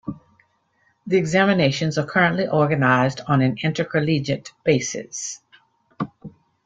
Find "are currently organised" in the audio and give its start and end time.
1.99-3.21